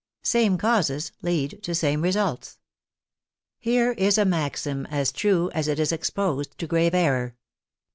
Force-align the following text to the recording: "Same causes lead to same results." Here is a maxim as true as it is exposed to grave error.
"Same 0.23 0.57
causes 0.57 1.11
lead 1.21 1.59
to 1.61 1.75
same 1.75 2.01
results." 2.01 2.57
Here 3.59 3.91
is 3.91 4.17
a 4.17 4.25
maxim 4.25 4.87
as 4.87 5.11
true 5.11 5.51
as 5.51 5.67
it 5.67 5.79
is 5.79 5.91
exposed 5.91 6.57
to 6.57 6.65
grave 6.65 6.95
error. 6.95 7.35